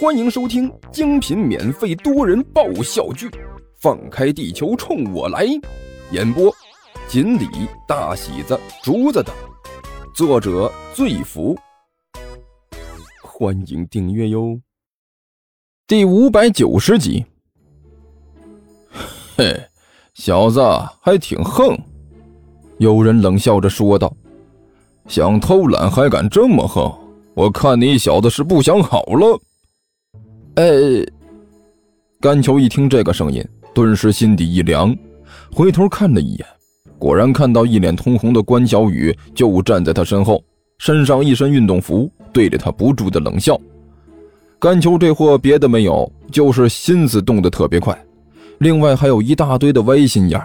[0.00, 3.28] 欢迎收听精品免费多人爆笑剧
[3.80, 5.46] 《放开地球冲我来》，
[6.10, 6.54] 演播：
[7.08, 7.46] 锦鲤、
[7.88, 9.34] 大喜子、竹子等，
[10.14, 11.56] 作者：醉福。
[13.22, 14.60] 欢迎订阅哟。
[15.86, 17.24] 第五百九十集。
[19.36, 19.68] 嘿，
[20.14, 20.60] 小子
[21.00, 21.78] 还挺横。
[22.78, 24.14] 有人冷笑着说道
[25.08, 27.05] ：“想偷懒还敢这么横？
[27.36, 29.38] 我看你小子是不想好了。”
[30.56, 31.04] 呃，
[32.18, 34.96] 甘球一听这个声音，顿时心底一凉，
[35.52, 36.46] 回头看了一眼，
[36.98, 40.42] 果然看到一脸通红的关小雨就站在他身后，
[40.78, 43.60] 身上一身运动服，对着他不住的冷笑。
[44.58, 47.94] 甘球这货别的没有，就是心思动得特别快，
[48.60, 50.40] 另外还有一大堆的歪心眼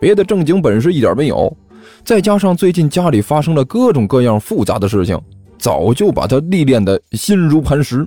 [0.00, 1.56] 别的正经本事一点没有，
[2.02, 5.16] 再加上最近家里发生了各种各样复杂的事情，
[5.62, 8.04] 早就把他历练的心如磐石。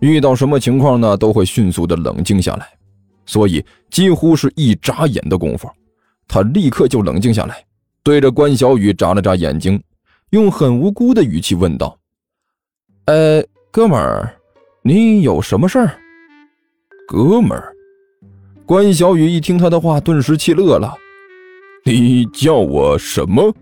[0.00, 2.68] 遇到什么情况呢，都会迅速的冷静下来，
[3.24, 5.70] 所以几乎是一眨眼的功夫，
[6.26, 7.64] 他立刻就冷静下来，
[8.02, 9.80] 对着关小雨眨了眨眼睛，
[10.30, 11.96] 用很无辜的语气问道
[13.06, 14.34] ：“呃，哥们儿，
[14.82, 15.96] 你有什么事儿？”
[17.06, 17.72] 哥们儿，
[18.66, 20.92] 关小雨一听他的话，顿时气乐了
[21.86, 23.54] ：“你叫我什么？”“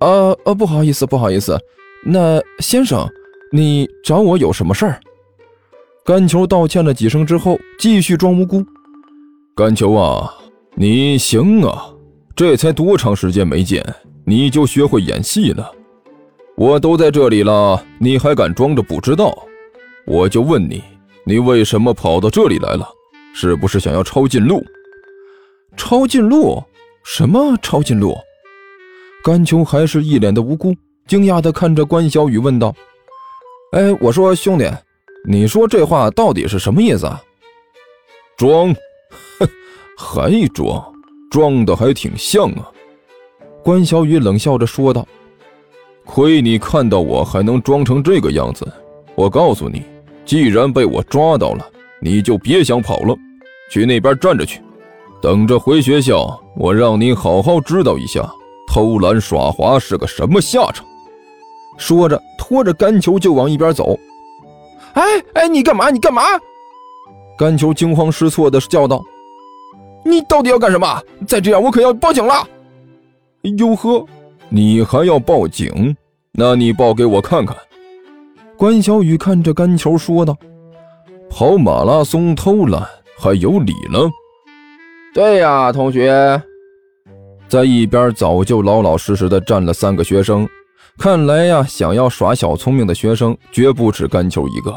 [0.00, 1.60] 呃呃，不好意思，不好意思，
[2.04, 3.08] 那先生，
[3.52, 5.00] 你找我有什么事儿？”
[6.04, 8.64] 甘球道歉了几声之后，继续装无辜。
[9.54, 10.34] 甘球啊，
[10.74, 11.84] 你行啊，
[12.34, 13.84] 这才多长时间没见，
[14.24, 15.70] 你就学会演戏了？
[16.56, 19.32] 我都在这里了，你还敢装着不知道？
[20.04, 20.82] 我就问你，
[21.24, 22.88] 你为什么跑到这里来了？
[23.32, 24.60] 是不是想要抄近路？
[25.76, 26.60] 抄近路？
[27.04, 28.16] 什么抄近路？
[29.22, 30.74] 甘球还是一脸的无辜，
[31.06, 32.74] 惊讶地看着关小雨问道
[33.72, 34.70] ：“哎，我说兄弟。”
[35.24, 37.22] 你说这话到底是什么意思啊？
[38.36, 38.74] 装，
[39.38, 39.48] 哼，
[39.96, 40.84] 还装，
[41.30, 42.68] 装的还挺像啊！
[43.62, 45.06] 关小雨冷笑着说道
[46.04, 48.66] ：“亏你看到我还能装成这个样子！
[49.14, 49.84] 我告诉你，
[50.24, 51.64] 既然被我抓到了，
[52.00, 53.16] 你就别想跑了，
[53.70, 54.60] 去那边站着去，
[55.22, 58.28] 等着回学校，我让你好好知道一下
[58.66, 60.84] 偷懒耍滑是个什么下场。”
[61.82, 63.98] 说着，拖着干球就往一边走。
[64.94, 65.02] 哎
[65.34, 65.90] 哎，你干嘛？
[65.90, 66.22] 你干嘛？
[67.36, 69.02] 甘球惊慌失措的叫道
[70.04, 71.02] ：“你到底要干什么？
[71.26, 72.46] 再这样，我可要报警了！”
[73.58, 74.06] 哟呵，
[74.48, 75.96] 你还要报警？
[76.30, 77.56] 那你报给我看看。”
[78.56, 80.36] 关小雨看着甘球说道
[81.28, 82.80] ：“跑马拉松偷懒
[83.18, 84.08] 还有理了？”
[85.12, 86.40] 对呀，同学，
[87.48, 90.48] 在一边早就老老实实的站了三个学生。
[90.98, 94.74] 看来呀，想要耍小聪明的学生绝不止甘球一个，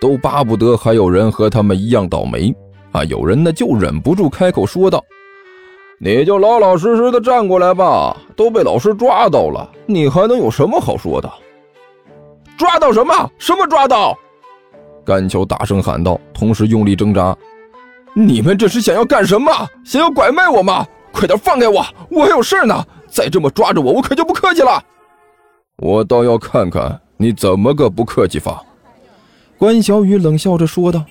[0.00, 2.54] 都巴不得还有人和他们一样倒霉
[2.92, 3.04] 啊！
[3.04, 5.04] 有人呢就忍不住开口说道
[6.00, 11.30] ：“你就老老实实的站过来吧，都被老师抓到了，你还能有什么好说的？
[12.56, 13.30] 抓到什么？
[13.38, 14.16] 什么抓到？”
[15.04, 17.36] 甘球大声喊道，同时用力挣扎
[18.14, 19.52] ：“你们这是想要干什么？
[19.84, 20.86] 想要拐卖我吗？
[21.12, 22.86] 快点放开我，我还有事呢！
[23.08, 24.82] 再这么抓着我，我可就不客气了。”
[25.78, 28.62] 我倒要看看你怎么个不客气法！
[29.56, 31.04] 关小雨冷笑着说道：“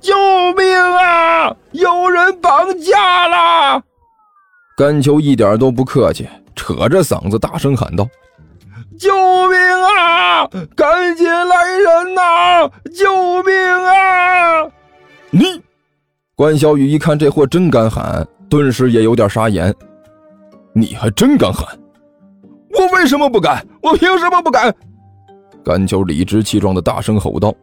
[0.00, 0.14] 救
[0.56, 1.54] 命啊！
[1.72, 3.82] 有人绑架了！”
[4.76, 8.06] 甘秋一点都不客气，扯着嗓子大声喊道
[8.98, 9.10] ：“救
[9.48, 10.46] 命啊！
[10.76, 12.70] 赶紧来人呐！
[12.94, 14.70] 救命啊！”
[15.32, 15.62] 你，
[16.34, 19.74] 关小雨一看这货真敢喊，顿时也有点傻眼。
[20.74, 21.66] 你还真敢喊！
[22.78, 23.66] 我为什么不敢？
[23.82, 24.74] 我凭什么不敢？
[25.64, 27.54] 甘秋理直气壮的大声吼道：“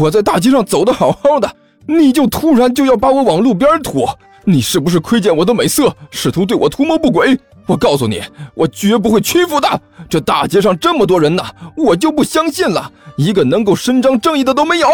[0.00, 1.50] 我在大街上走的好好的，
[1.86, 4.08] 你就突然就要把我往路边拖？
[4.44, 7.38] 你是不是窥见我的美色，试图对我图谋不轨？
[7.66, 8.22] 我告诉你，
[8.54, 9.68] 我绝不会屈服的！
[10.08, 11.44] 这大街上这么多人呢，
[11.76, 14.88] 我就不相信了，一个能够伸张正义的都没有！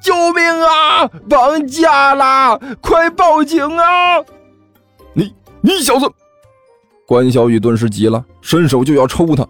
[0.00, 1.08] 救命啊！
[1.28, 2.56] 绑架啦！
[2.80, 4.20] 快报警啊！
[5.12, 6.08] 你你小子！”
[7.10, 9.42] 关小雨顿时急了，伸手就要抽他。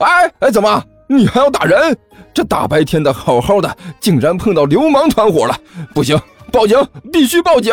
[0.00, 1.96] 哎哎，怎么你还要打人？
[2.34, 5.56] 这大白天的，好好的，竟然碰到流氓团伙了！
[5.94, 6.20] 不行，
[6.52, 6.76] 报警，
[7.10, 7.72] 必须报警！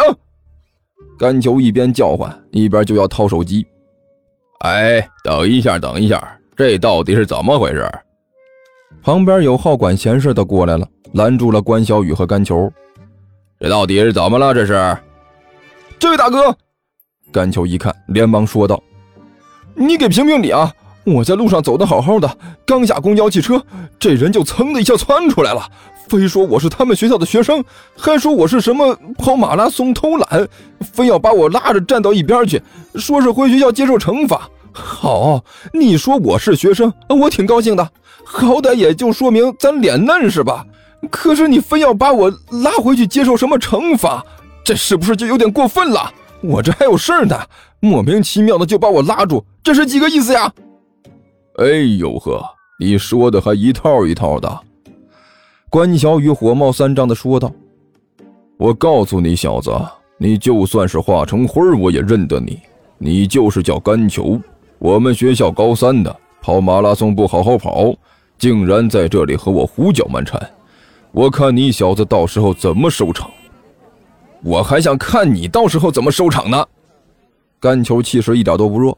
[1.19, 3.67] 甘球一边叫唤，一边就要掏手机。
[4.59, 7.85] 哎，等一下，等一下，这到底是怎么回事？
[9.03, 12.71] 旁边有好管闲事的过来了，拦住了关小雨和甘球。
[13.59, 14.53] 这到底是怎么了？
[14.53, 14.97] 这是，
[15.99, 16.55] 这位大哥。
[17.37, 18.81] 甘秋一看，连忙说道
[19.77, 20.73] ：“你给评评理啊！
[21.05, 23.63] 我在路上走的好好的，刚下公交汽车，
[23.99, 25.61] 这人就噌的一下窜出来了，
[26.09, 27.63] 非说我是他们学校的学生，
[27.95, 30.47] 还说我是什么跑马拉松偷懒，
[30.81, 32.59] 非要把我拉着站到一边去，
[32.95, 34.49] 说是回学校接受惩罚。
[34.71, 35.43] 好，
[35.73, 37.87] 你说我是学生，我挺高兴的，
[38.23, 40.65] 好歹也就说明咱脸嫩是吧？
[41.11, 42.31] 可是你非要把我
[42.63, 44.25] 拉回去接受什么惩罚，
[44.63, 46.11] 这是不是就有点过分了？
[46.41, 47.35] 我这还有事呢，
[47.79, 50.51] 莫名其妙的就把我拉住，这是几个意思呀？
[51.59, 51.65] 哎
[51.97, 52.43] 呦呵，
[52.79, 54.59] 你说的还一套一套的。
[55.69, 57.51] 关小雨火冒三丈的说道
[58.57, 59.71] ：“我告诉你小子，
[60.17, 62.59] 你就算是化成灰我也认得你。
[62.97, 64.39] 你就是叫甘球。”
[64.79, 67.95] 我们学校高三的跑马拉松不好好跑，
[68.37, 70.39] 竟然在这里和我胡搅蛮缠，
[71.11, 73.27] 我看你小子到时候怎么收场！
[74.43, 76.65] 我还想看你到时候怎么收场呢！
[77.59, 78.97] 甘球气势一点都不弱。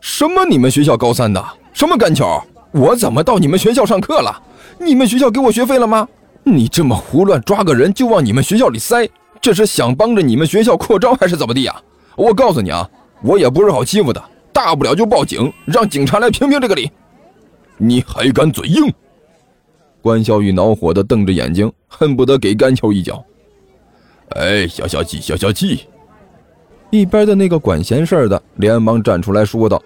[0.00, 1.44] 什么你们学校高三的？
[1.72, 2.42] 什么甘球？
[2.72, 4.42] 我怎么到你们学校上课了？
[4.78, 6.08] 你们学校给我学费了吗？
[6.42, 9.08] 你这么胡乱抓个人就往你们学校里塞，
[9.40, 11.80] 这是想帮着你们学校扩招还是怎么地呀？
[12.16, 12.88] 我告诉你啊，
[13.22, 14.22] 我也不是好欺负的。
[14.52, 16.90] 大不了就报警，让警察来评评这个理。
[17.78, 18.92] 你还敢嘴硬？
[20.02, 23.24] 关小雨恼火的瞪着眼睛，恨不得给甘球一脚。
[24.36, 25.86] 哎，消消气，消消气。
[26.90, 29.82] 一边的那个管闲事的连忙站出来说道：“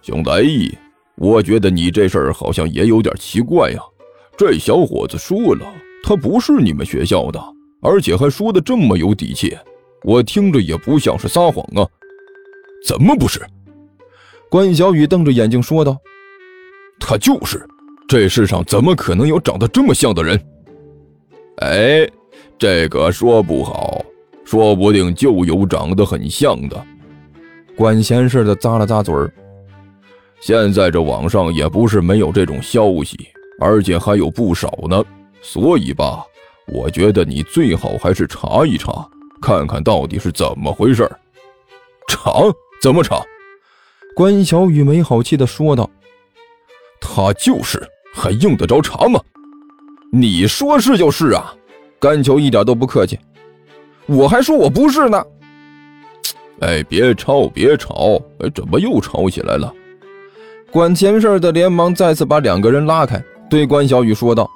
[0.00, 0.76] 兄弟，
[1.16, 3.80] 我觉得你这事儿好像也有点奇怪呀。
[4.36, 5.66] 这小伙子说了，
[6.02, 7.42] 他不是你们学校的，
[7.82, 9.56] 而且还说的这么有底气，
[10.04, 11.86] 我听着也不像是撒谎啊。
[12.86, 13.40] 怎么不是？”
[14.48, 15.98] 关小雨瞪着眼睛说道
[16.98, 17.68] ：“他就是，
[18.08, 20.40] 这世上怎么可能有长得这么像的人？
[21.56, 22.08] 哎，
[22.58, 24.04] 这个说不好，
[24.44, 26.86] 说不定就有长得很像的。”
[27.76, 29.32] 管闲事的咂了咂嘴儿。
[30.40, 33.16] 现在这网上也不是没有这种消息，
[33.60, 35.02] 而且还有不少呢。
[35.40, 36.24] 所以吧，
[36.66, 39.08] 我觉得你最好还是查一查，
[39.40, 41.08] 看看到底是怎么回事
[42.08, 42.32] 查？
[42.82, 43.20] 怎么查？
[44.14, 45.88] 关小雨没好气的说道
[47.00, 47.80] ：“他就是，
[48.12, 49.20] 还用得着查吗？
[50.12, 51.54] 你说是就是啊。”
[52.00, 53.18] 甘球一点都不客气，
[54.06, 55.24] 我还说我不是呢。
[56.60, 58.20] 哎，别吵，别吵！
[58.40, 59.72] 哎，怎么又吵起来了？
[60.70, 64.48] 管闲事的连忙再次把两个人拉开，对关小雨说道：“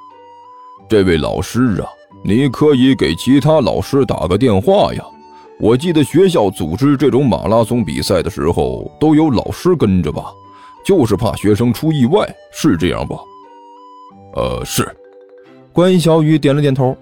[0.89, 1.89] 这位老师啊，
[2.23, 5.05] 你可以给其他老师打个电话呀。”
[5.61, 10.33] 我记得学校组织这种马拉松比赛的时候，都有老师跟着吧，
[10.85, 13.17] 就是怕学生出意外，是这样吧？
[14.35, 14.89] 呃，是。
[15.73, 16.97] 关小雨点了点头。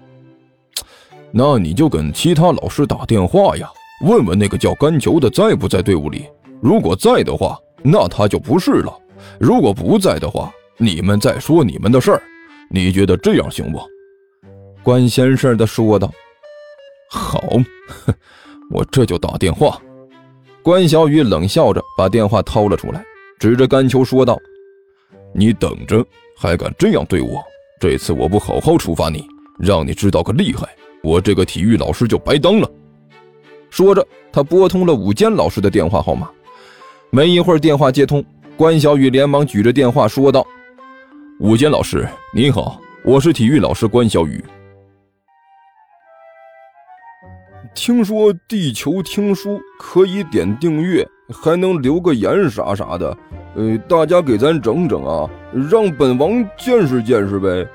[1.33, 3.69] 那你就跟其他老师打电话呀，
[4.05, 6.25] 问问那个叫甘球的在不在队伍里。
[6.61, 8.91] 如果在的话，那他就不是了；
[9.39, 12.21] 如果不在的话，你们再说你们的事儿。
[12.69, 13.79] 你觉得这样行不？
[14.83, 16.11] 关先生的说道。
[17.09, 17.41] 好，
[18.71, 19.81] 我这就打电话。
[20.61, 23.03] 关小雨冷笑着把电话掏了出来，
[23.39, 24.37] 指着甘秋说道
[25.33, 26.05] ：“你等着，
[26.37, 27.41] 还敢这样对我？
[27.79, 29.25] 这次我不好好处罚你，
[29.61, 30.67] 让你知道个厉害，
[31.03, 32.69] 我这个体育老师就白当了。”
[33.69, 36.29] 说着，他拨通了武坚老师的电话号码。
[37.09, 38.23] 没一会儿，电话接通，
[38.57, 40.45] 关小雨连忙举着电话说道
[41.39, 44.43] ：“武坚老师，你好，我是体育老师关小雨。”
[47.73, 53.17] 听说地球听书可以点订阅，还能留个言啥啥的，
[53.55, 55.29] 呃，大家给咱整整啊，
[55.69, 57.65] 让本王见识见识呗。